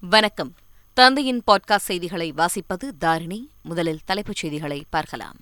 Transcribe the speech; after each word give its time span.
வணக்கம். 0.00 0.54
தந்தையின் 0.94 1.42
பாட்காஸ்ட் 1.46 1.76
செய்திகளை 1.76 2.32
வாசிப்பது 2.32 2.90
தாரிணி. 2.98 3.50
முதலில் 3.62 4.00
தலைப்புச் 4.04 4.36
செய்திகளை 4.36 4.84
பார்க்கலாம். 4.90 5.36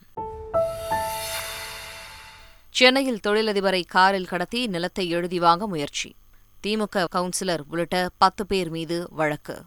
சென்னையில் 2.70 3.20
தொழிலதிபரை 3.26 3.84
காரில் 3.86 4.26
கடத்தி 4.26 4.66
நிலத்தை 4.66 5.08
எழுதி 5.08 5.38
வாங்க 5.38 5.66
முயற்சி. 5.66 6.14
திமுக 6.66 7.04
கவுன்சிலர் 7.14 7.60
உள்ளிட்ட 7.68 8.10
பத்து 8.18 8.46
பேர் 8.46 8.70
மீது 8.70 9.08
வழக்கு. 9.10 9.64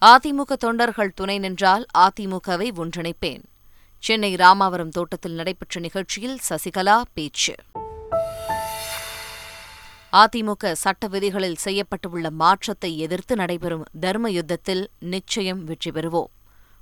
அதிமுக 0.00 0.52
தொண்டர்கள் 0.58 1.14
துணை 1.14 1.38
நின்றால் 1.38 1.86
அதிமுகவை 1.98 2.70
ஒன்றிணைப்பேன். 2.76 3.42
சென்னை 3.98 4.34
ராமாவரம் 4.34 4.88
தோட்டத்தில் 4.88 5.32
நடைபெற்ற 5.32 5.80
நிகழ்ச்சியில் 5.80 6.38
சசிகலா 6.48 7.02
பேச்சு. 7.14 7.54
அதிமுக 10.16 10.72
சட்ட 10.72 11.06
விதிகளில் 11.06 11.56
செய்யப்பட்டுள்ள 11.64 12.30
மாற்றத்தை 12.30 12.98
எதிர்த்து 12.98 13.36
நடைபெறும் 13.36 13.84
தர்ம 14.00 14.30
யுத்தத்தில் 14.30 14.90
நிச்சயம் 14.98 15.64
வெற்றி 15.64 15.90
பெறுவோம். 15.90 16.30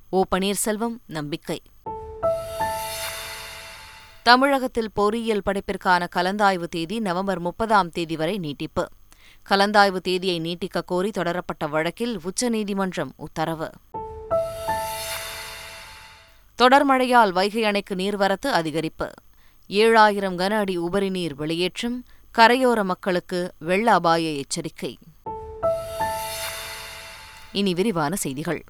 ஓ 0.09 0.23
பன்னீர்செல்வம் 0.35 0.97
நம்பிக்கை. 1.05 1.61
தமிழகத்தில் 4.23 4.91
பொறியியல் 4.93 5.41
படிப்பிற்கான 5.45 6.07
கலந்தாய்வு 6.15 6.63
தேதி 6.63 6.99
நவம்பர் 6.99 7.39
முப்பதாம் 7.39 7.89
தேதி 7.89 8.15
வரை 8.15 8.37
நீட்டிப்பு. 8.37 8.87
கலந்தாய்வு 9.49 9.97
தேதியை 9.97 10.39
நீட்டிக்க 10.39 10.81
கோரி 10.85 11.09
தொடரப்பட்ட 11.09 11.69
வழக்கில் 11.69 12.19
உச்சநீதிமன்றம் 12.23 13.13
உத்தரவு. 13.15 13.69
தொடர் 16.55 16.85
மழையால் 16.85 17.31
வைகை 17.31 17.65
அணைக்கு 17.65 17.95
நீர்வரத்து 17.95 18.49
அதிகரிப்பு. 18.49 19.11
ஏழாயிரம் 19.69 20.37
கன 20.37 20.57
அடி 20.57 20.77
உபரி 20.77 21.09
நீர் 21.09 21.35
வெளியேற்றம் 21.35 22.03
கரையோர 22.37 22.83
மக்களுக்கு 22.83 23.53
வெள்ள 23.57 23.93
அபாய 23.93 24.29
எச்சரிக்கை. 24.29 24.97
இனி 27.51 27.73
விரிவான 27.73 28.15
செய்திகள். 28.15 28.63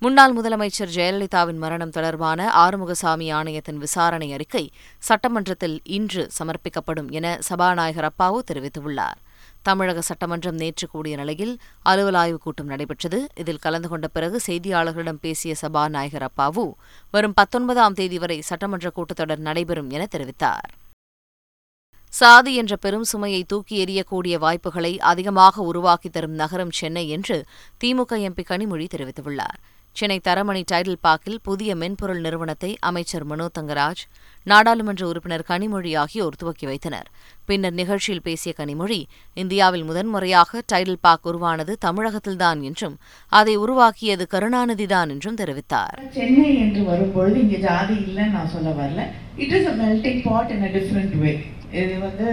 முன்னாள் 0.00 0.36
முதலமைச்சர் 0.36 0.92
ஜெயலலிதாவின் 0.94 1.56
மரணம் 1.56 1.90
தொடர்பான 1.90 2.68
ஆறுமுகசாமி 2.68 3.32
ஆணையத்தின் 3.32 3.76
விசாரணை 3.76 4.32
அறிக்கை 4.32 4.70
சட்டமன்றத்தில் 4.98 5.80
இன்று 5.84 6.30
சமர்ப்பிக்கப்படும் 6.38 7.10
என 7.10 7.36
சபாநாயகர் 7.40 8.12
அப்பாவு 8.12 8.38
தெரிவித்துள்ளார். 8.52 9.18
தமிழக 9.62 10.00
சட்டமன்றம் 10.00 10.54
நேற்று 10.54 10.88
கூடிய 10.88 11.16
நிலையில் 11.16 11.58
அலுவல் 11.82 12.14
ஆய்வுக் 12.14 12.42
கூட்டம் 12.42 12.66
நடைபெற்றது. 12.66 13.26
இதில் 13.36 13.58
கலந்து 13.58 13.88
கொண்ட 13.88 14.08
பிறகு 14.08 14.40
செய்தியாளர்களிடம் 14.46 15.18
பேசிய 15.20 15.54
சபாநாயகர் 15.54 16.28
அப்பாவு 16.28 16.72
வரும் 17.10 17.34
பத்தொன்பதாம் 17.34 17.94
தேதி 17.94 18.18
வரை 18.18 18.40
சட்டமன்ற 18.40 18.90
கூட்டத்தொடர் 18.90 19.36
நடைபெறும் 19.36 19.90
என 19.90 20.06
தெரிவித்தார். 20.16 20.87
சாதி 22.12 22.54
என்ற 22.54 22.76
பெரும் 22.76 23.04
சுமையை 23.04 23.42
தூக்கி 23.44 23.74
எறியக்கூடிய 23.84 24.34
வாய்ப்புகளை 24.38 24.92
அதிகமாக 24.98 25.62
உருவாக்கி 25.62 26.08
தரும் 26.08 26.38
நகரம் 26.42 26.70
சென்னை 26.70 27.08
என்று 27.08 27.36
திமுக 27.84 28.12
எம்பி 28.28 28.44
கனிமொழி 28.50 28.86
தெரிவித்துள்ளார். 28.94 29.58
சென்னை 29.96 30.20
தரமணி 30.24 30.62
டைடில் 30.70 31.00
பார்க்கில் 31.00 31.38
புதிய 31.42 31.70
மென்பொருள் 31.76 32.20
நிறுவனத்தை 32.20 32.70
அமைச்சர் 32.80 33.24
மனோ 33.24 33.46
தங்கராஜ் 33.58 34.02
நாடாளுமன்ற 34.46 35.02
உறுப்பினர் 35.06 35.44
கனிமொழி 35.48 35.92
ஆகியோர் 36.02 36.36
துவக்கி 36.36 36.66
வைத்தனர். 36.66 37.08
பின்னர் 37.44 37.76
நிகழ்ச்சியில் 37.80 38.22
பேசிய 38.22 38.52
கனிமொழி 38.58 39.00
இந்தியாவில் 39.34 39.84
முதன்முறையாக 39.84 40.62
டைடில் 40.72 41.00
பார்க் 41.00 41.26
உருவானது 41.26 41.74
தமிழகத்தில்தான் 41.86 42.62
என்றும் 42.62 42.96
அதை 43.32 43.56
உருவாக்கியது 43.56 44.26
கருணாநிதிதான் 44.34 45.12
என்றும் 45.16 45.38
தெரிவித்தார். 45.42 45.98
சென்னை 46.18 46.50
என்று 46.60 46.82
வரும்பொழுது 46.84 47.38
இங்கே 47.40 47.60
ஜாதி 47.68 47.96
இல்லைன்னு 48.06 48.36
நான் 48.38 48.52
சொல்ல 48.56 48.70
வரல. 48.80 49.04
It 49.36 49.54
is 49.58 49.70
a 49.72 49.76
melting 49.84 50.22
pot 50.28 50.52
in 50.56 50.66
a 50.70 50.72
different 50.78 51.16
way 51.24 51.32
இது 51.72 51.98
வந்து 51.98 52.28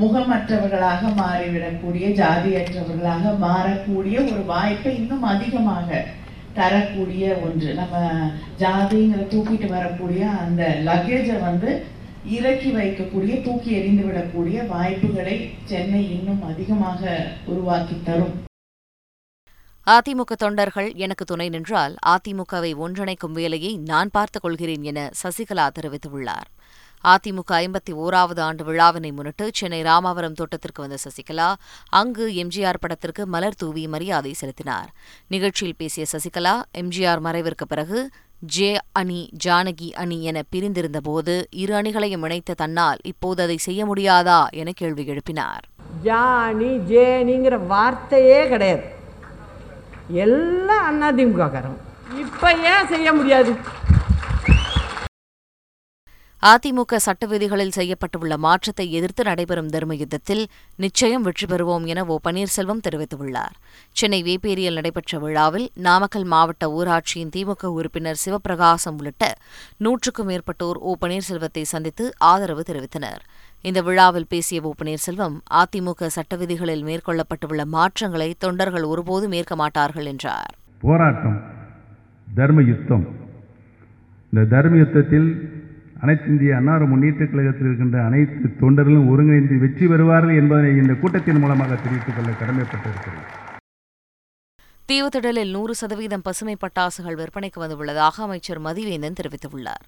முகமற்றவர்களாக 0.00 1.10
மாறிவிடக்கூடிய 1.16 2.06
ஜாதியற்றவர்களாக 2.20 3.32
மாறக்கூடிய 3.44 4.16
ஒரு 4.32 4.42
வாய்ப்பை 4.44 4.96
இன்னும் 4.96 5.22
அதிகமாக 5.22 6.04
தரக்கூடிய 6.54 7.34
ஒன்று. 7.34 7.74
நம்ம 7.74 7.96
ஜாதிங்கிற 8.58 9.22
தூக்கிட்டு 9.34 9.68
வரக்கூடிய 9.68 10.30
அந்த 10.30 10.62
லக்கேஜை 10.84 11.40
வந்து 11.40 11.86
இறக்கி 12.24 12.70
வைக்கக்கூடிய 12.70 13.42
தூக்கி 13.42 13.70
எறிந்து 13.72 14.04
விடக்கூடிய 14.04 14.66
வாய்ப்புகளை 14.66 15.50
சென்னை 15.64 16.02
இன்னும் 16.16 16.42
அதிகமாக 16.42 17.30
உருவாக்கி 17.46 17.96
தரும். 18.04 18.34
அதிமுக 19.86 20.32
தொண்டர்கள் 20.36 20.92
எனக்கு 20.94 21.24
துணை 21.24 21.48
நின்றால் 21.48 21.94
அதிமுகவை 22.06 22.74
ஒன்றிணைக்கும் 22.84 23.32
வேலையை 23.32 23.76
நான் 23.76 24.10
பார்த்துக் 24.10 24.42
கொள்கிறேன் 24.42 24.82
என 24.82 25.10
சசிகலா 25.22 25.66
தெரிவித்துள்ளார். 25.80 26.48
அதிமுக 27.12 27.52
ஐம்பத்தி 27.64 27.92
ஓராவது 28.04 28.40
ஆண்டு 28.40 28.62
விழாவினை 28.64 29.10
முன்னிட்டு 29.12 29.46
சென்னை 29.58 29.80
ராமாவரம் 29.82 30.36
தோட்டத்திற்கு 30.38 30.82
வந்த 30.84 30.98
சசிகலா 31.06 31.48
அங்கு 32.00 32.26
எம்ஜிஆர் 32.42 32.80
படத்திற்கு 32.80 33.26
மலர் 33.26 33.58
தூவி 33.62 33.84
மரியாதை 33.94 34.32
செலுத்தினார். 34.32 34.88
நிகழ்ச்சியில் 35.34 35.78
பேசிய 35.80 36.06
சசிகலா 36.12 36.54
எம்ஜிஆர் 36.82 37.22
மறைவிற்கு 37.26 37.66
பிறகு 37.72 38.00
ஜே 38.54 38.70
அணி 39.00 39.20
ஜானகி 39.44 39.88
அணி 40.02 40.18
என 40.30 40.38
பிரிந்திருந்தபோது 40.52 41.34
இரு 41.62 41.74
அணிகளையும் 41.74 42.22
இணைத்த 42.22 42.58
தன்னால் 42.62 42.98
இப்போது 43.12 43.42
அதை 43.42 43.56
செய்ய 43.66 43.80
முடியாதா 43.90 44.40
என 44.60 44.72
கேள்வி 44.80 45.04
எழுப்பினார். 45.12 45.64
ஜானி 46.06 46.70
ஜேனிங்கிற 46.90 47.56
வார்த்தையே 47.72 48.40
கிடையாது. 48.48 48.84
எல்லாம் 50.26 51.02
அதிமுகக்காரங்க 51.08 51.80
இப்போ 52.24 52.48
ஏன் 52.72 52.88
செய்ய 52.92 53.08
முடியாது? 53.12 53.52
அதிமுக 56.48 56.96
சட்ட 57.04 57.26
விதிகளில் 57.30 57.74
செய்யப்பட்டுள்ள 57.76 58.34
மாற்றத்தை 58.44 58.84
எதிர்த்து 58.96 59.22
நடைபெறும் 59.28 59.70
தர்ம 59.74 59.92
யுத்தத்தில் 60.00 60.42
நிச்சயம் 60.84 61.22
வெற்றி 61.26 61.46
பெறுவோம் 61.52 61.84
என 61.92 62.02
ஓ 62.14 62.16
பன்னீர்செல்வம் 62.26 62.82
தெரிவித்துள்ளார். 62.86 63.54
சென்னை 63.98 64.18
வேப்பேரியில் 64.26 64.76
நடைபெற்ற 64.78 65.20
விழாவில் 65.22 65.66
நாமக்கல் 65.86 66.26
மாவட்ட 66.32 66.68
ஊராட்சியின் 66.78 67.32
திமுக 67.36 67.70
உறுப்பினர் 67.78 68.20
சிவபிரகாசம் 68.24 68.98
உள்ளிட்ட 69.00 69.30
நூற்றுக்கும் 69.86 70.28
மேற்பட்டோர் 70.32 70.80
ஓ 70.88 70.96
பன்னீர்செல்வத்தை 71.04 71.64
சந்தித்து 71.72 72.06
ஆதரவு 72.32 72.64
தெரிவித்தனர். 72.70 73.22
இந்த 73.62 73.80
விழாவில் 73.88 74.30
பேசிய 74.34 74.68
ஓ 74.68 74.74
பன்னீர்செல்வம் 74.82 75.38
அதிமுக 75.62 76.12
சட்ட 76.18 76.36
விதிகளில் 76.42 76.86
மேற்கொள்ளப்பட்டுள்ள 76.90 77.64
மாற்றங்களை 77.78 78.30
தொண்டர்கள் 78.46 78.88
ஒருபோதும் 78.92 79.36
ஏற்க 79.40 79.54
மாட்டார்கள் 79.64 80.10
என்றார். 80.14 80.54
போராட்டம் 80.86 81.40
தர்ம 82.28 82.60
யுத்தம். 82.72 83.08
இந்த 84.32 84.48
தர்ம 84.54 84.76
யுத்தத்தில் 84.84 85.28
அனைத்து 86.04 86.28
இந்திய 86.28 86.56
அன்னார 86.56 86.86
முன்னேற்றக் 86.90 87.32
கழகத்தில் 87.32 87.66
இருக்கின்ற 87.66 87.98
அனைத்து 88.04 88.48
தொண்டர்களும் 88.62 89.08
ஒருங்கிணைந்து 89.12 89.56
வெற்றி 89.64 89.86
பெறுவார்கள் 89.86 90.38
என்பதனை 90.40 90.70
இந்த 90.76 90.94
கூட்டத்தின் 90.94 91.40
மூலமாக 91.44 91.76
தெரிவித்துக் 91.76 92.16
கொள்ள 92.16 92.30
கடமைப்பட்டிருக்கிறது 92.40 93.42
தீவுத்திடலில் 94.88 95.52
நூறு 95.52 95.74
சதவீதம் 95.74 96.22
பசுமை 96.22 96.54
பட்டாசுகள் 96.60 97.18
விற்பனைக்கு 97.20 97.58
வந்துள்ளதாக 97.62 98.16
அமைச்சர் 98.26 98.60
மதிவேந்தன் 98.60 99.16
தெரிவித்துள்ளார். 99.20 99.86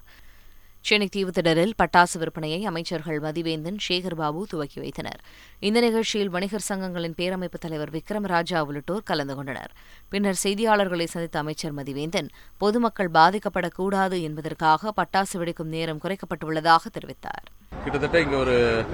சென்னை 0.81 1.07
தீவுத்திடலில் 1.15 1.73
பட்டாசு 1.81 2.17
விற்பனையை 2.21 2.59
அமைச்சர்கள் 2.63 3.19
மதிவேந்தன் 3.21 3.77
சேகர்பாபு 3.87 4.41
துவக்கி 4.51 4.79
வைத்தனர். 4.79 5.19
இந்த 5.59 5.79
நிகழ்ச்சியில் 5.79 6.29
வணிகர் 6.29 6.65
சங்கங்களின் 6.69 7.15
பேரமைப்பு 7.17 7.59
தலைவர் 7.59 7.89
விக்ரம் 7.89 8.27
ராஜா 8.33 8.63
உள்ளிட்டோர் 8.63 9.03
கலந்து 9.03 9.35
கொண்டனர். 9.35 9.71
பின்னர் 10.09 10.39
செய்தியாளர்களை 10.43 11.03
சந்தித்த 11.03 11.39
அமைச்சர் 11.39 11.75
மதிவேந்தன் 11.75 12.29
பொதுமக்கள் 12.57 13.11
பாதிக்கப்படக்கூடாது 13.13 14.21
என்பதற்காக 14.21 14.93
பட்டாசு 15.01 15.37
வெடிக்கும் 15.41 15.73
நேரம் 15.75 16.01
குறைக்கப்பட்டுள்ளதாக 16.03 16.93
தெரிவித்தார். 16.97 17.45
கிட்டத்தட்ட 17.83 18.19
இங்க 18.19 18.37
ஒரு 18.37 18.85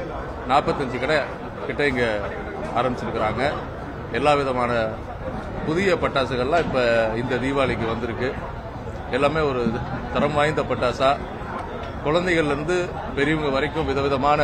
நாற்பத்தஞ்சு 0.47 0.99
கடை 0.99 1.19
கிட்ட 1.67 1.87
இங்க 1.87 2.05
ஆரம்பிச்சிருக்கிறாங்க. 2.79 3.51
எல்லா 4.11 4.33
விதமான 4.33 4.71
புதிய 5.65 5.93
பட்டாசுகள்லாம் 5.95 6.65
இப்ப 6.67 6.79
இந்த 7.21 7.35
தீபாவளிக்கு 7.35 7.85
வந்திருக்கு. 7.93 8.31
எல்லாமே 9.11 9.39
ஒரு 9.39 9.61
தரம் 10.13 10.33
வாய்ந்த 10.33 10.61
பட்டாசா 10.63 11.09
குழந்தைகள்லேருந்து 12.05 12.77
பெரியவங்க 13.15 13.49
வரைக்கும் 13.55 13.89
விதவிதமான 13.91 14.41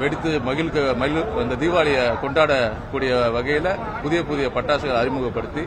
வெடித்து 0.00 0.30
மகிழ்க 0.48 0.84
மகிழ் 1.02 1.26
அந்த 1.42 1.56
தீபாவளியை 1.62 2.04
கொண்டாடக்கூடிய 2.22 3.10
வகையில் 3.32 3.68
புதிய 4.02 4.20
புதிய 4.30 4.46
பட்டாசுகள் 4.56 5.00
அறிமுகப்படுத்தி 5.02 5.64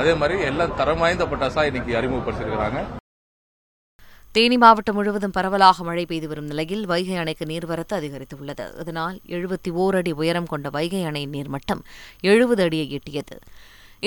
அதே 0.00 0.12
மாதிரி 0.20 0.36
எல்லாம் 0.50 0.76
தரம் 0.80 1.02
வாய்ந்த 1.04 1.24
பட்டாசா 1.32 1.64
இன்னைக்கு 1.68 1.98
அறிமுகப்படுத்திருக்கிறாங்க 2.00 2.80
தேனி 4.34 4.56
மாவட்டம் 4.56 4.94
முழுவதும் 4.94 5.34
பரவலாக 5.34 5.84
மழை 5.84 6.04
பெய்து 6.06 6.28
வரும் 6.28 6.48
நிலையில் 6.52 6.86
வைகை 6.86 7.16
அணைக்கு 7.16 7.44
நீர்வரத்து 7.44 7.94
அதிகரித்துள்ளது. 7.98 8.64
இதனால் 8.80 9.16
எழுபத்தி 9.36 9.70
ஓர் 9.82 9.94
அடி 9.94 10.12
உயரம் 10.12 10.48
கொண்ட 10.52 10.70
வைகை 10.76 11.02
அணையின் 11.04 11.34
நீர்மட்டம் 11.36 11.82
எழுபது 12.20 12.62
அடியை 12.62 12.86
எட்டியது. 12.96 13.36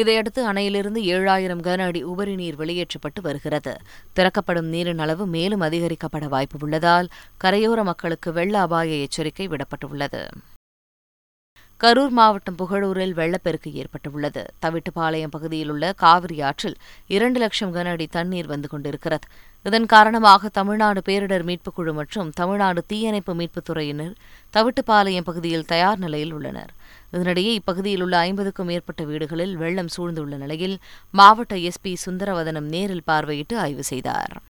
இதையடுத்து 0.01 0.41
அணையிலிருந்து 0.51 1.01
ஏழாயிரம் 1.15 1.63
கன 1.67 1.85
அடி 1.89 2.01
உபரி 2.03 2.35
நீர் 2.35 2.55
வெளியேற்றப்பட்டு 2.55 3.21
வருகிறது. 3.21 3.73
திறக்கப்படும் 4.13 4.69
நீரின் 4.73 5.01
அளவு 5.05 5.25
மேலும் 5.35 5.65
அதிகரிக்கப்பட 5.67 6.27
வாய்ப்பு 6.33 6.57
உள்ளதால் 6.61 7.09
கரையோர 7.43 7.83
மக்களுக்கு 7.83 8.31
வெள்ள 8.33 8.55
அபாய 8.59 8.99
எச்சரிக்கை 9.05 9.47
விடப்பட்டுள்ளது. 9.47 10.21
கரூர் 11.83 12.09
மாவட்டம் 12.09 12.55
புகழூரில் 12.55 13.13
வெள்ளப்பெருக்கு 13.13 13.73
ஏற்பட்டுள்ளது. 13.73 14.45
தவிட்டுப்பாளையம் 14.61 15.29
பகுதியில் 15.29 15.69
உள்ள 15.69 15.93
காவிரி 15.93 16.41
ஆற்றில் 16.41 16.75
இரண்டு 17.07 17.39
லட்சம் 17.39 17.75
கன 17.75 17.85
அடி 17.85 18.07
தண்ணீர் 18.07 18.45
வந்து 18.45 18.67
கொண்டிருக்கிறது. 18.67 19.27
இதன் 19.63 19.85
காரணமாக 19.85 20.49
தமிழ்நாடு 20.49 21.01
பேரிடர் 21.05 21.43
மீட்புக் 21.43 21.75
குழு 21.75 21.93
மற்றும் 21.93 22.29
தமிழ்நாடு 22.29 22.83
தீயணைப்பு 22.87 23.35
மீட்புத் 23.35 23.69
துறையினர் 23.69 24.15
தவிட்டுப்பாளையம் 24.53 25.23
பகுதியில் 25.23 25.65
தயார் 25.65 25.97
நிலையில் 25.97 26.31
உள்ளனர். 26.31 26.73
இதனிடையே 27.13 27.53
இப்பகுதியில் 27.53 28.01
உள்ள 28.01 28.17
ஐம்பதுக்கும் 28.17 28.67
மேற்பட்ட 28.67 29.03
வீடுகளில் 29.03 29.55
வெள்ளம் 29.55 29.87
சூழ்ந்துள்ள 29.87 30.37
நிலையில் 30.37 30.77
மாவட்ட 31.11 31.55
எஸ்பி 31.55 31.95
சுந்தரவதனம் 32.05 32.69
நேரில் 32.75 33.07
பார்வையிட்டு 33.07 33.57
ஆய்வு 33.57 33.83
செய்தார். 33.83 34.41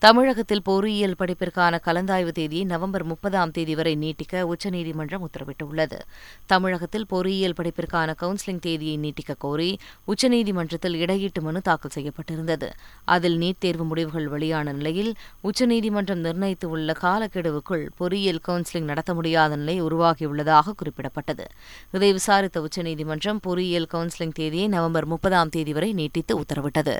தமிழகத்தில் 0.00 0.62
பொறியியல் 0.62 1.14
படிப்பிற்கான 1.18 1.78
கலந்தாய்வு 1.86 2.28
தேதியை 2.28 2.64
நவம்பர் 2.64 3.04
முப்பதாம் 3.04 3.50
தேதி 3.50 3.74
வரை 3.74 3.96
நீட்டிக்க 3.96 4.42
உச்சநீதிமன்றம் 4.42 5.28
உத்தரவிட்டுள்ளது. 5.28 5.98
தமிழகத்தில் 6.46 7.06
பொறியியல் 7.06 7.54
படிப்பிற்கான 7.62 8.14
கவுன்சிலிங் 8.20 8.60
தேதியை 8.60 8.98
நீட்டிக்க 8.98 9.34
கோரி 9.38 9.78
உச்சநீதிமன்றத்தில் 10.06 10.94
இடையீட்டு 10.94 11.40
மனு 11.40 11.60
தாக்கல் 11.60 11.94
செய்யப்பட்டிருந்தது. 11.94 12.68
அதில் 13.04 13.38
நீட் 13.38 13.58
தேர்வு 13.58 13.84
முடிவுகள் 13.84 14.28
வெளியான 14.28 14.72
நிலையில் 14.72 15.14
உச்சநீதிமன்றம் 15.40 16.24
நிர்ணயித்துள்ள 16.24 16.94
காலக்கெடுவுக்குள் 17.02 17.86
பொறியியல் 17.96 18.44
கவுன்சிலிங் 18.48 18.90
நடத்த 18.92 19.14
முடியாத 19.14 19.56
நிலை 19.56 19.82
உருவாகியுள்ளதாக 19.82 20.74
குறிப்பிடப்பட்டது. 20.82 21.46
இதை 21.90 22.12
விசாரித்த 22.12 22.60
உச்சநீதிமன்றம் 22.60 23.40
பொறியியல் 23.40 23.88
கவுன்சிலிங் 23.92 24.38
தேதியை 24.40 24.68
நவம்பர் 24.68 25.06
முப்பதாம் 25.06 25.48
தேதி 25.48 25.72
வரை 25.72 25.92
நீட்டித்து 25.92 26.40
உத்தரவிட்டது. 26.40 26.98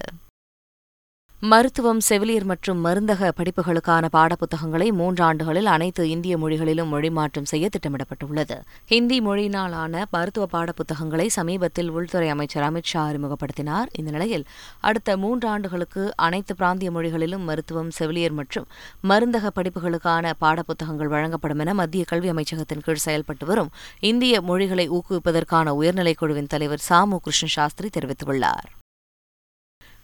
மருத்துவம் 1.40 2.00
செவிலியர் 2.00 2.44
மற்றும் 2.44 2.85
மருந்தக 2.85 3.31
படிப்புகளுக்கான 3.37 4.08
பாடப்புத்தகங்களை 4.12 4.93
மூன்றாண்டுகளில் 4.93 5.67
அனைத்து 5.67 6.11
இந்திய 6.11 6.38
மொழிகளிலும் 6.38 6.93
மொழிமாற்றம் 6.94 7.44
செய்ய 7.44 7.69
திட்டமிடப்பட்டுள்ளது. 7.69 8.61
ஹிந்தி 8.87 9.20
மொழியினாலான 9.20 10.02
மருத்துவ 10.11 10.46
பாடப்புத்தகங்களை 10.52 11.26
சமீபத்தில் 11.26 11.88
உள்துறை 11.88 12.29
அமைச்சர் 12.29 12.73
அமித் 12.73 12.82
ஷா 12.82 13.11
அறிமுகப்படுத்தினார். 13.11 13.87
இந்த 13.93 14.11
நிலையில் 14.11 14.44
அடுத்த 14.81 15.17
மூன்றாண்டுகளுக்கு 15.17 16.11
அனைத்து 16.17 16.56
பிராந்திய 16.56 16.90
மொழிகளிலும் 16.90 17.43
மருத்துவம் 17.43 17.91
செவிலியர் 17.91 18.32
மற்றும் 18.32 18.67
மருந்தக 19.08 19.50
படிப்புகளுக்கான 19.55 20.32
பாடப்புத்தகங்கள் 20.41 21.12
வழங்கப்படும் 21.14 21.58
என 21.58 21.75
மத்திய 21.75 22.05
கல்வி 22.05 22.31
அமைச்சகத்தின் 22.31 22.84
கீழ் 22.84 23.06
செயல்பட்டு 23.06 23.46
வரும் 23.46 23.70
இந்திய 24.00 24.41
மொழிகளை 24.41 24.91
ஊக்குவிப்பதற்கான 24.91 25.69
உயர்நிலைக் 25.69 26.19
குழுவின் 26.19 26.46
தலைவர் 26.46 26.82
சாமு 26.88 27.17
கிருஷ்ண 27.17 27.49
சாஸ்திரி 27.49 27.91
தெரிவித்துள்ளார். 28.00 28.78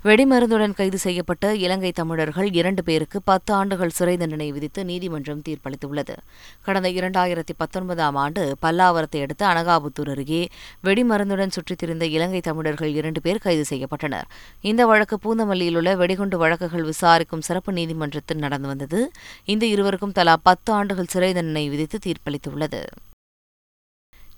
வெடிமருந்துடன் 0.04 0.74
கைது 0.74 0.98
செய்யப்பட்ட 0.98 1.54
இலங்கை 1.54 1.92
தமிழர்கள் 1.92 2.52
இரண்டு 2.52 2.84
பேருக்கு 2.84 3.22
பத்து 3.22 3.54
ஆண்டுகள் 3.54 3.88
சிறை 3.88 4.16
தண்டனை 4.16 4.52
விதித்து 4.52 4.84
நீதிமன்றம் 4.84 5.42
தீர்ப்பளித்துள்ளது. 5.48 6.14
கடந்த 6.62 6.88
இரண்டாயிரத்தி 6.90 7.54
பத்தொன்பதாம் 7.56 8.14
ஆண்டு 8.14 8.56
பல்லாவரத்தை 8.62 9.20
அடுத்த 9.20 9.46
அனகாபுத்தூர் 9.46 10.10
அருகே 10.10 10.48
வெடிமருந்துடன் 10.84 11.48
சுற்றித் 11.48 11.78
திரிந்த 11.78 12.06
இலங்கை 12.06 12.40
தமிழர்கள் 12.40 12.92
இரண்டு 12.92 13.20
பேர் 13.20 13.38
கைது 13.38 13.64
செய்யப்பட்டனர். 13.76 14.28
இந்த 14.60 14.86
வழக்கு 14.86 15.18
பூந்தமல்லியில் 15.24 15.76
உள்ள 15.76 15.96
வெடிகுண்டு 15.96 16.38
வழக்குகள் 16.38 16.84
விசாரிக்கும் 16.84 17.40
சிறப்பு 17.40 17.72
நீதிமன்றத்தில் 17.72 18.38
நடந்து 18.38 18.68
வந்தது. 18.68 19.10
இந்த 19.44 19.66
இருவருக்கும் 19.66 20.12
தலா 20.12 20.36
பத்து 20.42 20.72
ஆண்டுகள் 20.72 21.12
சிறை 21.14 21.32
தண்டனை 21.32 21.68
விதித்து 21.68 21.98
தீர்ப்பளித்துள்ளது. 22.06 22.82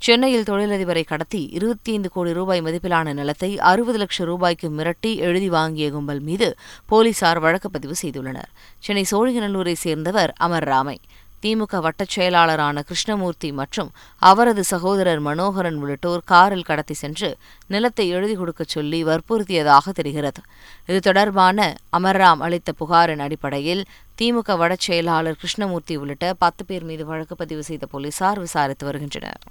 சென்னையில் 0.00 0.43
தொழிலதிபரை 0.43 1.04
கடத்தி 1.04 1.48
இருபத்தி 1.52 1.93
ஐந்து 1.93 2.08
கோடி 2.10 2.32
ரூபாய் 2.32 2.60
மதிப்பிலான 2.60 3.12
நிலத்தை 3.12 3.58
அறுபது 3.58 3.98
லட்சம் 3.98 4.26
ரூபாய்க்கு 4.26 4.69
மிரட்டி 4.70 5.16
எழுதி 5.16 5.48
வாங்கிய 5.48 5.90
கும்பல் 5.90 6.20
மீது 6.20 6.56
போலீசார் 6.87 7.38
வழக்கு 7.38 7.70
பதிவு 7.70 7.94
செய்துள்ளனர். 8.02 8.50
சென்னை 8.78 9.04
சோழிங்கநல்லூரை 9.10 9.72
சேர்ந்தவர் 9.72 10.32
அமர் 10.37 10.69
ராமை. 10.69 10.96
திமுக 11.43 11.81
வட்டச் 11.87 12.12
செயலாளரான 12.16 12.82
கிருஷ்ணமூர்த்தி 12.82 13.52
மற்றும் 13.52 13.90
அவரது 14.19 14.64
சகோதரர் 14.64 15.20
மனோகரன் 15.20 15.81
உள்ளிட்டோர் 15.82 16.22
காரில் 16.25 16.62
கடத்தி 16.62 16.94
சென்று 16.94 17.37
நிலத்தை 17.66 18.08
எழுதி 18.08 18.37
கொடுக்கச் 18.37 18.69
சொல்லி 18.69 19.04
வற்புறுத்தியதாக 19.04 19.92
தெரிகிறது. 19.92 20.40
இது 20.87 21.00
தொடர்பான 21.00 21.75
அமர்ராம் 21.99 22.42
அளித்த 22.49 22.72
புகாரின் 22.72 23.19
அடிப்படையில் 23.19 23.84
திமுக 24.22 24.56
வடச் 24.56 24.87
செயலாளர் 24.88 25.40
கிருஷ்ணமூர்த்தி 25.42 25.96
உள்ளிட்ட 25.96 26.34
பத்து 26.38 26.64
பேர் 26.64 26.84
மீது 26.84 27.06
வழக்கு 27.06 27.37
பதிவு 27.37 27.62
செய்த 27.62 27.87
போலீசார் 27.87 28.38
விசாரித்து 28.38 28.87
வருகின்றனர். 28.87 29.42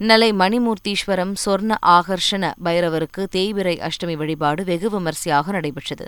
நெல்லை 0.00 0.32
மணிமூர்த்தீஸ்வரம் 0.32 1.32
சொர்ண 1.44 1.74
ஆகர்ஷண 1.86 2.52
பைரவருக்கு 2.64 3.22
தேய்பிரை 3.34 3.88
அஷ்டமி 3.88 4.16
வழிபாடு 4.16 4.64
வெகு 4.64 4.90
விமரிசையாக 4.90 5.50
நடைபெற்றது. 5.50 6.06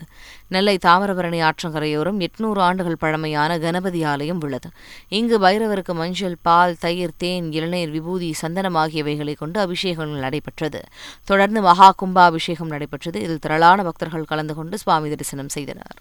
நெல்லை 0.49 0.79
தாமிரபரணி 0.87 1.39
ஆற்றங்கரையோரம் 1.43 2.19
எட்நூறு 2.21 2.59
ஆண்டுகள் 2.59 2.97
பழமையான 2.99 3.59
கணபதி 3.59 4.05
ஆலயம் 4.05 4.41
உள்ளது. 4.41 4.71
இங்கு 5.09 5.39
பைரவருக்கு 5.39 5.95
மஞ்சள் 5.95 6.37
பால் 6.43 6.77
தயிர் 6.79 7.17
தேன் 7.17 7.53
இளநீர் 7.53 7.91
விபூதி 7.91 8.33
சந்தனம் 8.33 8.75
ஆகியவைகளை 8.75 9.35
கொண்டு 9.35 9.61
அபிஷேகங்கள் 9.67 10.25
நடைபெற்றது. 10.27 10.83
தொடர்ந்து 11.25 11.63
மகா 11.63 11.95
கும்பாபிஷேகம் 11.97 12.69
நடைபெற்றது. 12.69 13.21
இதில் 13.21 13.39
திரளான 13.39 13.83
பக்தர்கள் 13.83 14.25
கலந்து 14.25 14.55
கொண்டு 14.55 14.79
சுவாமி 14.79 15.09
தரிசனம் 15.09 15.49
செய்தனர். 15.49 15.97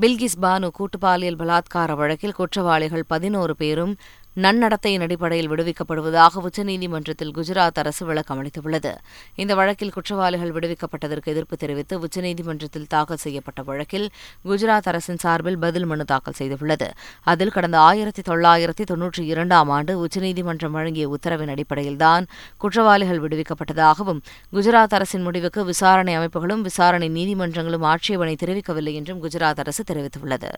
பில்கிஸ் 0.00 0.38
பானு 0.42 0.68
கூட்டுப்பாலியல் 0.78 1.36
பலாத்கார 1.36 1.94
வழக்கில் 1.96 2.32
குற்றவாளிகள் 2.32 3.04
பதினோரு 3.08 3.56
பேரும் 3.56 3.96
நன்னடத்தையின் 4.36 5.00
அடிப்படையில் 5.00 5.50
விடுவிக்கப்படுவதாக 5.50 6.28
உச்சநீதிமன்றத்தில் 6.34 7.32
குஜராத் 7.34 7.74
அரசு 7.74 8.06
விளக்கம் 8.06 8.44
அளித்துள்ளது. 8.44 8.94
இந்த 9.34 9.54
வழக்கில் 9.54 9.92
குற்றவாளிகள் 9.92 10.50
விடுவிக்கப்பட்டதற்கு 10.50 11.24
எதிர்ப்பு 11.24 11.56
தெரிவித்து 11.56 11.98
உச்சநீதிமன்றத்தில் 11.98 12.86
தாக்கல் 12.88 13.16
செய்யப்பட்ட 13.16 13.62
வழக்கில் 13.62 14.10
குஜராத் 14.44 14.88
அரசின் 14.88 15.16
சார்பில் 15.16 15.58
பதில் 15.58 15.84
மனு 15.84 16.04
தாக்கல் 16.04 16.34
செய்துள்ளது. 16.38 16.90
அதில் 17.22 17.50
கடந்த 17.50 17.78
ஆயிரத்தி 17.78 18.22
தொள்ளாயிரத்தி 18.22 18.84
தொன்னூற்றி 18.90 19.20
இரண்டாம் 19.20 19.68
ஆண்டு 19.68 19.98
உச்சநீதிமன்றம் 19.98 20.72
வழங்கிய 20.72 21.08
உத்தரவின் 21.08 21.50
அடிப்படையில்தான் 21.50 22.26
குற்றவாளிகள் 22.56 23.20
விடுவிக்கப்பட்டதாகவும் 23.20 24.20
குஜராத் 24.52 24.94
அரசின் 24.94 25.22
முடிவுக்கு 25.22 25.64
விசாரணை 25.64 26.18
அமைப்புகளும் 26.18 26.60
விசாரணை 26.60 27.08
நீதிமன்றங்களும் 27.08 27.82
ஆட்சேபனை 27.82 28.36
தெரிவிக்கவில்லை 28.44 28.92
என்றும் 28.92 29.22
குஜராத் 29.22 29.58
அரசு 29.58 29.84
தெரிவித்துள்ளது. 29.92 30.48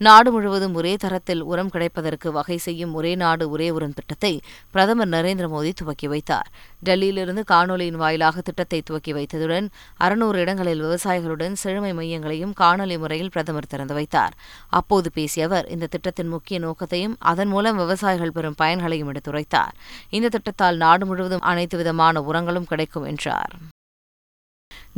நாடு 0.00 0.32
முழுவதும் 0.32 0.74
ஒரே 0.74 0.96
தரத்தில் 0.96 1.42
உரம் 1.42 1.68
கிடைப்பதற்கு 1.68 2.32
வகை 2.32 2.56
செய்யும் 2.56 2.94
ஒரே 2.94 3.14
நாடு 3.14 3.50
ஒரே 3.50 3.70
உரம் 3.70 3.94
திட்டத்தை 3.94 4.40
பிரதமர் 4.70 5.08
நரேந்திர 5.08 5.46
மோடி 5.54 5.72
துவக்கி 5.72 6.08
வைத்தார். 6.08 6.48
டெல்லியிலிருந்து 6.84 7.42
காணொலியின் 7.52 7.98
வாயிலாக 8.02 8.40
திட்டத்தை 8.40 8.80
துவக்கி 8.80 9.12
வைத்ததுடன் 9.12 9.68
அறுநூறு 9.96 10.40
இடங்களில் 10.40 10.82
விவசாயிகளுடன் 10.82 11.52
செழுமை 11.52 11.92
மையங்களையும் 11.92 12.52
காணொலி 12.52 12.98
முறையில் 12.98 13.30
பிரதமர் 13.30 13.66
திறந்து 13.66 13.94
வைத்தார். 13.94 14.36
அப்போது 14.68 15.10
பேசிய 15.12 15.46
அவர் 15.46 15.66
இந்த 15.66 15.86
திட்டத்தின் 15.86 16.28
முக்கிய 16.28 16.58
நோக்கத்தையும் 16.58 17.16
அதன் 17.18 17.48
மூலம் 17.48 17.76
விவசாயிகள் 17.76 18.32
பெறும் 18.32 18.58
பயன்களையும் 18.58 19.10
எடுத்துரைத்தார். 19.14 19.74
இந்த 20.10 20.28
திட்டத்தால் 20.28 20.76
நாடு 20.76 21.06
முழுவதும் 21.06 21.40
அனைத்து 21.40 21.76
விதமான 21.76 22.22
உரங்களும் 22.22 22.64
கிடைக்கும் 22.64 23.04
என்றார். 23.04 23.54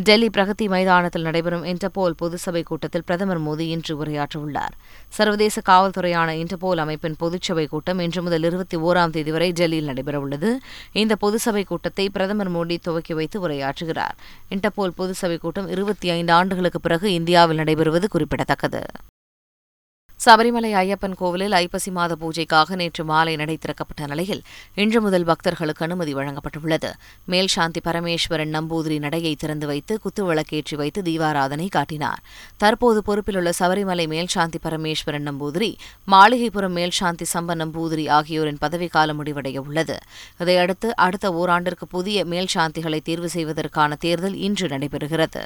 டெல்லி 0.03 0.31
பிரகதி 0.31 0.69
மைதானத்தில் 0.69 1.23
நடைபெறும் 1.23 1.65
இன்டர்போல் 1.65 2.15
பொதுச்சபை 2.23 2.63
கூட்டத்தில் 2.63 3.05
பிரதமர் 3.05 3.43
மோடி 3.43 3.61
இன்று 3.61 4.05
உரையாற்றவுள்ளார். 4.05 4.75
சர்வதேச 5.09 5.63
காவல்துறையான 5.69 6.35
இன்டர்போல் 6.43 6.77
அமைப்பின் 6.77 7.17
பொதுச்சபை 7.21 7.67
கூட்டம் 7.67 7.99
இன்று 7.99 8.23
முதல் 8.23 8.43
இருபத்தி 8.43 8.77
ஓராம் 8.77 9.11
தேதி 9.11 9.31
வரை 9.31 9.53
டெல்லியில் 9.53 9.95
நடைபெறவுள்ளது. 9.95 10.57
இந்த 10.93 11.17
பொதுச்சபை 11.21 11.65
கூட்டத்தை 11.65 12.09
பிரதமர் 12.09 12.53
மோடி 12.53 12.79
துவக்கி 12.83 13.15
வைத்து 13.15 13.49
உரையாற்றுகிறார். 13.49 14.17
இன்டர்போல் 14.51 14.97
பொதுச்சபை 14.99 15.39
கூட்டம் 15.39 15.69
இருபத்தி 15.69 16.11
ஐந்து 16.11 16.33
ஆண்டுகளுக்கு 16.33 16.81
பிறகு 16.81 17.13
இந்தியாவில் 17.13 17.59
நடைபெறுவது 17.59 18.05
குறிப்பிடத்தக்கது. 18.09 18.83
சபரிமலை 20.25 20.71
ஐயப்பன் 20.81 21.15
கோவிலில் 21.21 21.55
ஐப்பசி 21.59 21.91
மாத 21.91 22.17
பூஜைக்காக 22.23 22.75
நேற்று 22.81 23.05
மாலை 23.11 23.37
நடை 23.37 23.55
திறக்கப்பட்ட 23.57 24.07
நிலையில் 24.07 24.43
இன்று 24.83 25.01
முதல் 25.01 25.25
பக்தர்களுக்கு 25.25 25.85
அனுமதி 25.87 26.15
வழங்கப்பட்டுள்ளது. 26.15 26.91
மேல் 27.33 27.51
சாந்தி 27.55 27.81
பரமேஸ்வரன் 27.87 28.53
நம்பூதிரி 28.57 28.99
நடையை 28.99 29.33
திறந்து 29.35 29.67
வைத்து 29.67 29.97
குத்துவிளக்கேற்றி 30.05 30.77
வைத்து 30.83 31.03
தீபாராதனை 31.03 31.69
காட்டினார். 31.69 32.21
தற்போது 32.57 33.03
பொறுப்பிலுள்ள 33.09 33.53
சபரிமலை 33.61 34.07
மேல்சாந்தி 34.15 34.61
பரமேஸ்வரன் 34.69 35.27
நம்பூதிரி 35.31 35.71
மாளிகைப்புறம் 36.15 36.77
மேல்சாந்தி 36.81 37.29
சம்ப 37.35 37.59
நம்பூதிரி 37.63 38.07
ஆகியோரின் 38.19 38.63
பதவிக்காலம் 38.67 39.21
முடிவடைய 39.23 39.59
உள்ளது. 39.67 39.99
இதையடுத்து 40.39 40.97
அடுத்த 40.97 41.33
ஓராண்டிற்கு 41.33 41.87
புதிய 41.97 42.25
மேல்சாந்திகளை 42.25 43.03
தேர்வு 43.11 43.29
செய்வதற்கான 43.29 43.95
தேர்தல் 44.07 44.39
இன்று 44.49 44.69
நடைபெறுகிறது. 44.69 45.45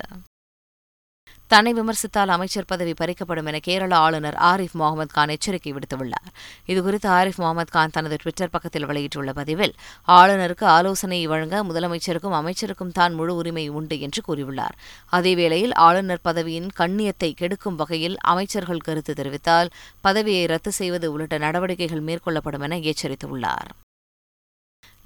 தன்னை 1.54 1.72
விமர்சித்தால் 1.74 2.32
அமைச்சர் 2.34 2.68
பதவி 2.70 2.92
பறிக்கப்படும் 3.00 3.48
என 3.50 3.58
கேரள 3.58 3.92
ஆளுநர் 3.96 4.36
ஆரிஃப் 4.50 4.72
முகமது 4.72 5.12
கான் 5.12 5.32
எச்சரிக்கை 5.34 5.72
விடுத்துள்ளார். 5.72 6.30
இதுகுறித்து 6.70 7.08
ஆரிஃப் 7.18 7.38
முகமது 7.42 7.70
கான் 7.70 7.94
தனது 7.96 8.16
டுவிட்டர் 8.22 8.52
பக்கத்தில் 8.54 8.86
வெளியிட்டுள்ள 8.86 9.32
பதிவில் 9.32 9.74
ஆளுநருக்கு 10.08 10.64
ஆலோசனையை 10.76 11.26
வழங்க 11.26 11.62
முதலமைச்சருக்கும் 11.64 12.36
அமைச்சருக்கும் 12.40 12.92
தான் 12.92 13.14
முழு 13.14 13.34
உரிமை 13.36 13.66
உண்டு 13.68 13.98
என்று 14.00 14.22
கூறியுள்ளார். 14.28 14.76
அதேவேளையில் 15.12 15.76
ஆளுநர் 15.86 16.24
பதவியின் 16.28 16.68
கண்ணியத்தை 16.80 17.30
கெடுக்கும் 17.42 17.78
வகையில் 17.82 18.18
அமைச்சர்கள் 18.34 18.86
கருத்து 18.88 19.14
தெரிவித்தால் 19.22 19.72
பதவியை 20.00 20.44
ரத்து 20.46 20.72
செய்வது 20.72 21.12
உள்ளிட்ட 21.12 21.38
நடவடிக்கைகள் 21.38 22.06
மேற்கொள்ளப்படும் 22.10 22.66
என 22.68 22.82
எச்சரித்துள்ளார். 22.92 23.70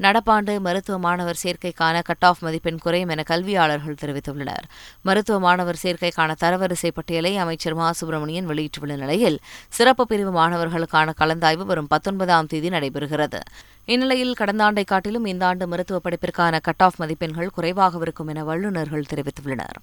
நடப்பாண்டு 0.00 0.60
மருத்துவ 0.60 0.98
மாணவர் 0.98 1.38
சேர்க்கைக்கான 1.42 2.02
கட் 2.02 2.24
ஆஃப் 2.24 2.36
மதிப்பெண் 2.40 2.78
குறையும் 2.78 3.08
என 3.08 3.22
கல்வியாளர்கள் 3.22 3.96
தெரிவித்துள்ளனர். 4.00 4.66
மருத்துவ 5.02 5.40
மாணவர் 5.40 5.80
சேர்க்கைக்கான 5.82 6.34
தரவரிசை 6.40 6.90
பட்டியலை 6.94 7.36
அமைச்சர் 7.36 7.74
மா. 7.74 7.92
சுப்பிரமணியன் 7.92 8.46
வெளியிட்டுள்ள 8.46 8.96
நிலையில் 8.96 9.38
சிறப்பு 9.68 10.06
பிரிவு 10.06 10.32
மாணவர்களுக்கான 10.32 11.14
கலந்தாய்வு 11.20 11.64
வரும் 11.64 11.86
பத்தொன்பதாம் 11.86 12.46
தேதி 12.46 12.68
நடைபெறுகிறது. 12.68 13.40
இந்நிலையில் 13.84 14.34
கடந்த 14.34 14.64
ஆண்டை 14.64 14.84
காட்டிலும் 14.84 15.24
இந்த 15.24 15.46
ஆண்டு 15.46 15.66
மருத்துவ 15.66 16.00
படிப்பிற்கான 16.04 16.60
கட் 16.62 16.82
ஆஃப் 16.82 16.94
மதிப்பெண்கள் 16.96 17.50
குறைவாக 17.50 17.98
இருக்கும் 18.00 18.26
என 18.26 18.44
வல்லுநர்கள் 18.44 19.04
தெரிவித்துள்ளனர். 19.14 19.78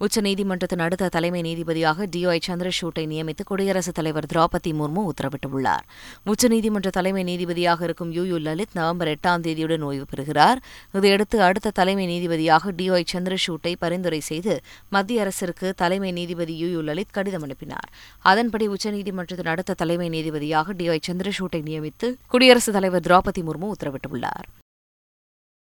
உச்சநீதிமன்றத்தின் 0.00 0.78
அடுத்த 0.78 1.08
தலைமை 1.08 1.40
நீதிபதியாக 1.40 2.06
டி 2.10 2.26
ஒய் 2.26 2.40
சந்திரசூட்டை 2.46 3.04
நியமித்து 3.12 3.44
குடியரசுத் 3.44 3.94
தலைவர் 3.94 4.26
திரௌபதி 4.32 4.70
முர்மு 4.70 5.08
உத்தரவிட்டுள்ளார். 5.10 5.84
உச்சநீதிமன்ற 6.26 6.88
தலைமை 6.88 7.22
நீதிபதியாக 7.24 7.82
இருக்கும் 7.82 8.12
யு 8.12 8.24
யு 8.26 8.36
லலித் 8.36 8.74
நவம்பர் 8.74 9.08
எட்டாம் 9.08 9.42
தேதியுடன் 9.46 9.80
ஓய்வு 9.80 10.04
பெறுகிறார். 10.10 10.60
இதையடுத்து 10.92 11.42
அடுத்த 11.42 11.70
தலைமை 11.70 12.06
நீதிபதியாக 12.06 12.70
டி 12.70 12.90
ஒய் 12.90 13.08
சந்திரசூட்டை 13.12 13.74
பரிந்துரை 13.78 14.20
செய்து 14.20 14.60
மத்திய 14.88 15.20
அரசிற்கு 15.20 15.74
தலைமை 15.74 16.12
நீதிபதி 16.12 16.56
யு 16.56 16.68
யு 16.68 16.80
லலித் 16.80 17.16
கடிதம் 17.18 17.42
அனுப்பினார். 17.42 17.88
அதன்படி 18.18 18.68
உச்சநீதிமன்றத்தின் 18.68 19.52
அடுத்த 19.54 19.74
தலைமை 19.74 20.08
நீதிபதியாக 20.08 20.72
டி 20.72 20.88
ஒய் 20.88 21.06
சந்திரசூட்டை 21.08 21.62
நியமித்து 21.62 22.14
குடியரசுத் 22.28 22.74
தலைவர் 22.74 23.02
திரௌபதி 23.02 23.42
முர்மு 23.48 23.72
உத்தரவிட்டுள்ளார். 23.78 24.46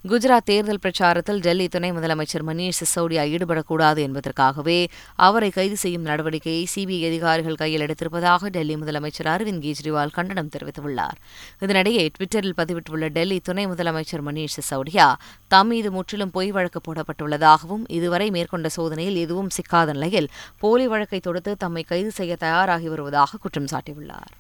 குஜராத் 0.10 0.46
தேர்தல் 0.46 0.80
பிரச்சாரத்தில் 0.84 1.40
டெல்லி 1.40 1.68
துணை 1.68 1.92
முதலமைச்சர் 1.92 2.44
மணீஷ் 2.48 2.80
சிசோடியா 2.80 3.22
ஈடுபடக்கூடாது 3.36 4.00
என்பதற்காகவே 4.08 4.88
அவரை 5.16 5.50
கைது 5.50 5.78
செய்யும் 5.78 6.06
நடவடிக்கையை 6.06 6.66
சிபிஐ 6.76 7.00
அதிகாரிகள் 7.08 7.56
கையில் 7.56 7.84
எடுத்திருப்பதாக 7.86 8.50
டெல்லி 8.50 8.76
முதலமைச்சர் 8.76 9.30
அரவிந்த் 9.34 9.64
கெஜ்ரிவால் 9.66 10.14
கண்டனம் 10.14 10.52
தெரிவித்துள்ளார். 10.58 11.18
இதனிடையே 11.62 12.10
டுவிட்டரில் 12.18 12.58
பதிவிட்டுள்ள 12.58 13.10
டெல்லி 13.10 13.40
துணை 13.40 13.68
முதலமைச்சர் 13.68 14.26
மணீஷ் 14.30 14.60
சிசோடியா 14.60 15.14
தம் 15.48 15.68
மீது 15.68 15.92
முற்றிலும் 15.92 16.32
பொய் 16.32 16.52
வழக்கு 16.52 16.82
போடப்பட்டுள்ளதாகவும் 16.88 17.84
இதுவரை 17.88 18.30
மேற்கொண்ட 18.30 18.70
சோதனையில் 18.70 19.16
எதுவும் 19.16 19.54
சிக்காத 19.58 19.86
நிலையில் 19.86 20.32
போலி 20.60 20.88
வழக்கை 20.88 21.20
தொடுத்து 21.20 21.54
தம்மை 21.58 21.84
கைது 21.84 22.12
செய்ய 22.12 22.36
தயாராகி 22.36 22.88
வருவதாக 22.88 23.38
குற்றம் 23.38 23.72
சாட்டியுள்ளார். 23.74 24.34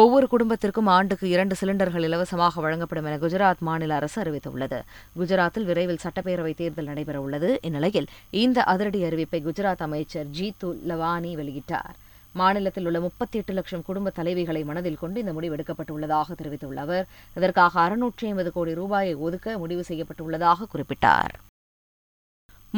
ஒவ்வொரு 0.00 0.26
குடும்பத்திற்கும் 0.28 0.88
ஆண்டுக்கு 0.94 1.26
இரண்டு 1.28 1.54
சிலிண்டர்கள் 1.60 2.06
இலவசமாக 2.06 2.60
வழங்கப்படும் 2.64 3.06
என 3.08 3.18
குஜராத் 3.22 3.62
மாநில 3.68 3.94
அரசு 3.94 4.18
அறிவித்துள்ளது. 4.22 4.78
குஜராத்தில் 5.18 5.68
விரைவில் 5.68 6.02
சட்டப்பேரவை 6.04 6.52
தேர்தல் 6.54 6.86
நடைபெறவுள்ளது. 6.86 7.50
இந்நிலையில் 7.68 8.08
இந்த 8.42 8.58
அதிரடி 8.72 9.00
அறிவிப்பை 9.02 9.40
குஜராத் 9.46 9.84
அமைச்சர் 9.88 10.26
ஜீத்து 10.38 10.70
லவானி 10.90 11.32
வெளியிட்டார். 11.40 11.94
மாநிலத்தில் 12.40 12.86
உள்ள 12.86 13.00
முப்பத்தி 13.00 13.38
எட்டு 13.38 13.52
லட்சம் 13.58 13.86
குடும்ப 13.88 14.12
தலைவிகளை 14.16 14.64
மனதில் 14.64 15.02
கொண்டு 15.02 15.20
இந்த 15.20 15.32
முடிவு 15.32 15.56
எடுக்கப்பட்டுள்ளதாக 15.56 16.36
தெரிவித்துள்ள 16.40 16.80
அவர் 16.80 17.04
இதற்காக 17.36 17.80
அறுநூற்றி 17.86 18.26
ஐம்பது 18.32 18.52
கோடி 18.52 18.74
ரூபாயை 18.82 19.14
ஒதுக்க 19.26 19.58
முடிவு 19.58 19.84
செய்யப்பட்டுள்ளதாக 19.88 20.70
குறிப்பிட்டார். 20.74 21.34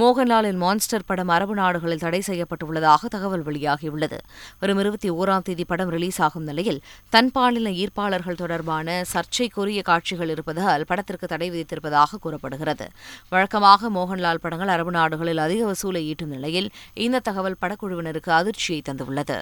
மோகன்லாலின் 0.00 0.58
மான்ஸ்டர் 0.62 1.04
படம் 1.06 1.28
அரபு 1.28 1.54
நாடுகளில் 1.54 2.02
தடை 2.02 2.18
செய்யப்பட்டுள்ளதாக 2.26 3.08
தகவல் 3.14 3.44
வெளியாகியுள்ளது. 3.46 4.18
வரும் 4.60 4.78
இருபத்தி 4.78 5.10
ஓராம் 5.10 5.44
தேதி 5.46 5.64
படம் 5.64 5.88
ரிலீஸ் 5.88 6.18
ஆகும் 6.26 6.44
நிலையில் 6.44 6.80
தன்பாலின 7.14 7.72
ஈர்ப்பாளர்கள் 7.82 8.38
தொடர்பான 8.42 9.04
சர்ச்சைக்குரிய 9.12 9.82
காட்சிகள் 9.82 10.28
இருப்பதால் 10.28 10.84
படத்திற்கு 10.84 11.26
தடை 11.26 11.50
விதித்திருப்பதாக 11.50 12.20
கூறப்படுகிறது. 12.20 12.88
வழக்கமாக 13.30 13.90
மோகன்லால் 13.90 14.42
படங்கள் 14.44 14.74
அரபு 14.76 14.90
நாடுகளில் 14.90 15.44
அதிக 15.46 15.72
வசூலை 15.72 16.04
ஈட்டும் 16.10 16.34
நிலையில் 16.36 16.70
இந்த 17.06 17.24
தகவல் 17.30 17.60
படக்குழுவினருக்கு 17.62 18.32
அதிர்ச்சியை 18.40 18.82
தந்துள்ளது. 18.90 19.40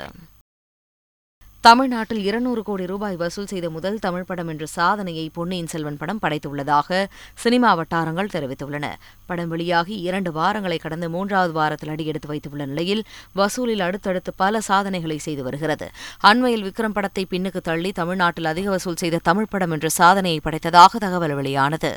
தமிழ்நாட்டில் 1.66 2.25
இருநூறு 2.25 2.62
கோடி 2.62 2.87
ரூபாய் 2.87 3.16
வசூல் 3.16 3.46
செய்த 3.46 3.70
முதல் 3.70 3.99
தமிழ் 3.99 4.26
படம் 4.26 4.49
என்ற 4.49 4.66
சாதனையை 4.66 5.30
பொன்னியின் 5.32 5.66
செல்வன் 5.66 5.96
படம் 5.96 6.20
படைத்துள்ளதாக 6.23 7.06
சினிமா 7.35 7.75
வட்டாரங்கள் 7.75 8.30
தெரிவித்துள்ளன. 8.32 8.87
படம் 9.26 9.49
வெளியாகி 9.49 10.00
இரண்டு 10.00 10.30
வாரங்களை 10.30 10.78
கடந்து 10.78 11.11
மூன்றாவது 11.11 11.52
வாரத்தில் 11.52 11.88
அடியெடுத்து 11.88 12.28
வைத்துள்ள 12.28 12.66
நிலையில் 12.66 13.04
வசூலில் 13.32 13.80
அடுத்தடுத்து 13.80 14.32
பல 14.37 14.61
சாதனைகளை 14.61 15.18
செய்து 15.18 15.42
வருகிறது. 15.42 15.88
அண்மையில் 16.20 16.64
விக்ரம் 16.64 16.96
படத்தை 16.99 17.26
பின்னுக்கு 17.30 17.61
தள்ளி 17.61 17.92
தமிழ்நாட்டில் 17.92 18.44
அதிக 18.44 18.70
வசூல் 18.70 18.96
செய்த 18.96 19.20
தமிழ் 19.23 19.50
படம் 19.50 19.70
என்ற 19.70 19.88
சாதனையை 19.88 20.40
படைத்ததாக 20.42 20.99
தகவல் 20.99 21.35
வெளியானது. 21.35 21.92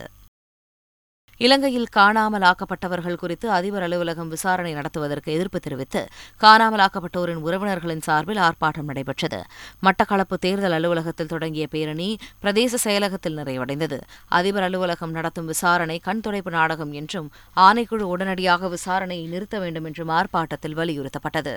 இலங்கையில் 1.39 1.88
காணாமலாக்கப்பட்டவர்கள் 1.96 3.19
குறித்து 3.22 3.51
அதிபர் 3.51 3.81
அலுவலகம் 3.81 4.27
விசாரணை 4.27 4.74
நடத்துவதற்கு 4.74 5.29
எதிர்ப்பு 5.34 5.60
தெரிவித்து 5.60 6.01
காணாமலாக்கப்பட்டோரின் 6.41 7.43
உறவினர்களின் 7.48 8.03
சார்பில் 8.08 8.41
ஆர்ப்பாட்டம் 8.48 8.89
நடைபெற்றது. 8.91 9.39
மட்டக்களப்பு 9.84 10.38
தேர்தல் 10.39 10.72
அலுவலகத்தில் 10.72 11.27
தொடங்கிய 11.27 11.67
பேரணி 11.67 12.10
பிரதேச 12.43 12.81
செயலகத்தில் 12.84 13.39
நிறைவடைந்தது. 13.39 14.00
அதிபர் 14.29 14.63
அலுவலகம் 14.63 15.12
நடத்தும் 15.12 15.46
விசாரணை 15.46 16.00
கண் 16.00 16.24
துடைப்பு 16.27 16.50
நாடகம் 16.50 16.91
என்றும் 16.91 17.29
ஆணைக்குழு 17.55 18.08
உடனடியாக 18.13 18.72
விசாரணையை 18.77 19.27
நிறுத்த 19.27 19.60
வேண்டும் 19.60 19.84
என்றும் 19.84 20.10
ஆர்ப்பாட்டத்தில் 20.10 20.77
வலியுறுத்தப்பட்டது. 20.81 21.55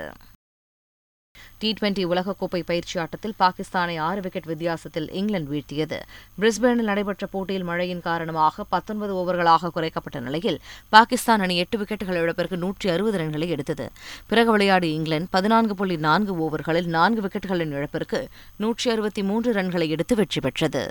டி 1.63 1.69
டுவெண்டி 1.79 2.03
உலகக்கோப்பை 2.13 2.61
பயிற்சி 2.69 2.95
ஆட்டத்தில் 3.03 3.35
பாகிஸ்தானை 3.41 3.97
ஆறு 4.07 4.21
விக்கெட் 4.25 4.49
வித்தியாசத்தில் 4.51 5.07
இங்கிலாந்து 5.19 5.51
வீழ்த்தியது. 5.53 5.99
பிரிஸ்பேனில் 6.41 6.89
நடைபெற்ற 6.91 7.27
போட்டியில் 7.35 7.67
மழையின் 7.69 8.03
காரணமாக 8.09 8.65
பத்தொன்பது 8.75 9.13
ஓவர்களாக 9.21 9.71
குறைக்கப்பட்ட 9.77 10.21
நிலையில் 10.27 10.59
பாகிஸ்தான் 10.97 11.45
அணி 11.47 11.57
எட்டு 11.65 11.79
விக்கெட்டுகள் 11.83 12.21
இழப்பிற்கு 12.23 12.59
நூற்றி 12.65 12.91
அறுபது 12.95 13.21
ரன்களை 13.23 13.49
எடுத்தது. 13.57 13.87
பிறகு 14.33 14.51
விளையாடிய 14.57 14.99
இங்கிலாந்து 14.99 15.35
பதினான்கு 15.39 15.77
புள்ளி 15.81 15.99
நான்கு 16.09 16.35
ஓவர்களில் 16.45 16.93
நான்கு 16.99 17.23
விக்கெட்டுகளின் 17.27 17.75
இழப்பிற்கு 17.79 18.23
நூற்றி 18.65 18.89
அறுபத்தி 18.91 19.25
மூன்று 19.31 19.53
ரன்களை 19.61 19.89
எடுத்து 19.97 20.17
வெற்றி 20.23 20.43
பெற்றது. 20.47 20.85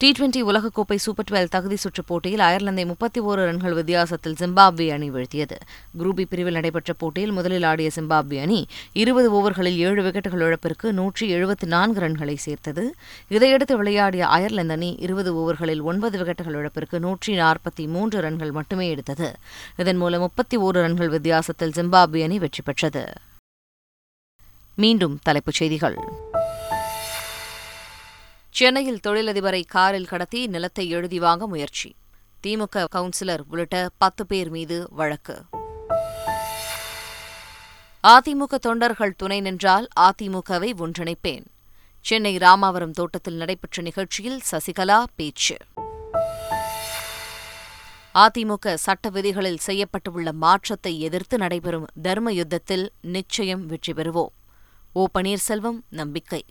டி 0.00 0.12
டுவெண்டி 0.12 0.40
உலகக்கோப்பை 0.42 0.96
சூப்பர் 0.96 1.26
டுவெல் 1.30 1.48
தகுதி 1.48 1.76
சுற்றுப் 1.76 2.06
போட்டியில் 2.06 2.40
அயர்லாந்தை 2.40 2.86
முப்பத்தி 2.86 3.20
ஓரு 3.20 3.42
ரன்கள் 3.48 3.72
வித்தியாசத்தில் 3.72 4.36
ஜிம்பாப்வே 4.40 4.90
அணி 4.90 5.10
வீழ்த்தியது. 5.10 5.56
குரூபி 5.98 6.24
பிரிவில் 6.30 6.52
நடைபெற்ற 6.52 6.92
போட்டியில் 6.92 7.32
முதலில் 7.32 7.62
ஆடிய 7.62 7.90
ஜிம்பாப்வே 7.96 8.40
அணி 8.40 8.66
இருபது 8.92 9.28
ஓவர்களில் 9.32 9.76
ஏழு 9.76 10.02
விக்கெட்டுகள் 10.02 10.44
இழப்பிற்கு 10.46 10.92
நூற்றி 10.92 11.34
எழுபத்தி 11.34 11.66
நான்கு 11.66 12.00
ரன்களை 12.00 12.34
சேர்த்தது. 12.34 12.94
இதையடுத்து 13.28 13.76
விளையாடிய 13.76 14.26
அயர்லாந்து 14.26 14.72
அணி 14.72 14.96
இருபது 15.00 15.34
ஓவர்களில் 15.34 15.82
ஒன்பது 15.82 16.18
விக்கெட்டுகள் 16.18 16.58
இழப்பிற்கு 16.60 17.00
நூற்றி 17.00 17.38
நாற்பத்தி 17.38 17.86
மூன்று 17.86 18.20
ரன்கள் 18.20 18.50
மட்டுமே 18.50 18.88
எடுத்தது. 18.88 19.30
இதன் 19.76 19.96
மூலம் 19.96 20.20
முப்பத்தி 20.20 20.58
ஓரு 20.58 20.80
ரன்கள் 20.86 21.08
வித்தியாசத்தில் 21.08 21.70
ஜிம்பாப்வே 21.70 22.22
அணி 22.22 22.38
வெற்றி 22.38 22.62
பெற்றது. 22.62 23.12
மீண்டும் 24.74 25.18
தலைப்புச் 25.22 25.54
செய்திகள். 25.54 25.98
சென்னையில் 28.50 29.00
தொழிலதிபரை 29.06 29.66
காரில் 29.66 30.06
கடத்தி 30.06 30.46
நிலத்தை 30.46 30.88
எழுதி 30.88 31.18
வாங்க 31.18 31.46
முயற்சி. 31.46 31.94
திமுக 32.46 32.84
கவுன்சிலர் 32.94 33.40
உள்ளிட்ட 33.48 33.90
பத்து 33.98 34.26
பேர் 34.26 34.50
மீது 34.50 34.88
வழக்கு. 34.90 35.44
அதிமுக 38.04 38.54
தொண்டர்கள் 38.60 39.16
துணை 39.16 39.40
நின்றால் 39.40 39.88
அதிமுகவை 40.00 40.70
ஒன்றிணைப்பேன். 40.82 41.44
சென்னை 42.00 42.36
ராமாவரம் 42.36 42.90
தோட்டத்தில் 42.90 43.34
நடைபெற்ற 43.34 43.82
நிகழ்ச்சியில் 43.82 44.40
சசிகலா 44.50 45.04
பேச்சு. 45.16 45.56
அதிமுக 48.14 48.74
சட்ட 48.74 49.08
விதிகளில் 49.08 49.58
செய்யப்பட்டுள்ள 49.66 50.32
மாற்றத்தை 50.32 51.00
எதிர்த்து 51.00 51.38
நடைபெறும் 51.38 51.86
தர்ம 52.02 52.32
யுத்தத்தில் 52.32 52.92
நிச்சயம் 53.02 53.66
வெற்றி 53.66 53.92
பெறுவோம். 53.92 54.32
ஓ 54.92 55.06
பன்னீர்செல்வம் 55.18 55.80
நம்பிக்கை. 55.88 56.44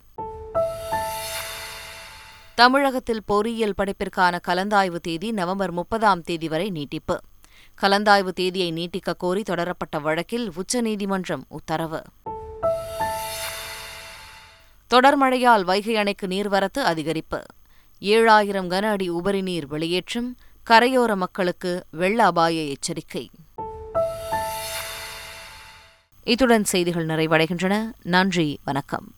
தமிழகத்தில் 2.59 3.23
பொறியியல் 3.23 3.73
படிப்பிற்கான 3.77 4.39
கலந்தாய்வு 4.47 4.95
தேதி 4.95 5.31
நவம்பர் 5.31 5.71
முப்பதாம் 5.71 6.21
தேதி 6.21 6.47
வரை 6.47 6.69
நீட்டிப்பு. 6.69 7.19
கலந்தாய்வு 7.81 8.29
தேதியை 8.29 8.73
நீட்டிக்க 8.73 9.13
கோரி 9.17 9.41
தொடரப்பட்ட 9.41 10.01
வழக்கில் 10.01 10.51
உச்சநீதிமன்றம் 10.55 11.45
உத்தரவு. 11.49 12.01
தொடர் 14.87 15.15
மழையால் 15.15 15.63
வைகை 15.63 15.95
அணைக்கு 15.95 16.27
நீர்வரத்து 16.27 16.77
அதிகரிப்பு. 16.77 17.43
ஏழாயிரம் 18.01 18.69
கன 18.69 18.81
அடி 18.81 19.09
உபரி 19.09 19.41
நீர் 19.41 19.67
வெளியேற்றம் 19.67 20.35
கரையோர 20.69 21.15
மக்களுக்கு 21.15 21.85
வெள்ள 21.91 22.25
அபாய 22.25 22.61
எச்சரிக்கை. 22.61 23.29
இத்துடன் 26.23 26.63
செய்திகள் 26.63 27.05
நிறைவடைகின்றன. 27.05 27.91
நன்றி 28.03 28.59
வணக்கம். 28.63 29.13